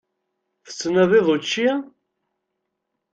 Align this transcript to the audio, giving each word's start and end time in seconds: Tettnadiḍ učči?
Tettnadiḍ 0.65 1.25
učči? 1.35 1.69